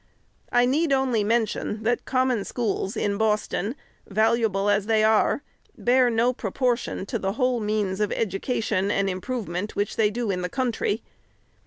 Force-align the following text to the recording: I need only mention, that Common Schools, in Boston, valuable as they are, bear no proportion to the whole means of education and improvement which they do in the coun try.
I 0.51 0.65
need 0.65 0.91
only 0.91 1.23
mention, 1.23 1.83
that 1.83 2.05
Common 2.05 2.43
Schools, 2.43 2.97
in 2.97 3.19
Boston, 3.19 3.75
valuable 4.07 4.67
as 4.67 4.87
they 4.87 5.03
are, 5.03 5.43
bear 5.77 6.09
no 6.09 6.33
proportion 6.33 7.05
to 7.05 7.19
the 7.19 7.33
whole 7.33 7.59
means 7.59 7.99
of 8.01 8.11
education 8.13 8.89
and 8.89 9.07
improvement 9.07 9.75
which 9.75 9.97
they 9.97 10.09
do 10.09 10.31
in 10.31 10.41
the 10.41 10.49
coun 10.49 10.71
try. 10.71 11.01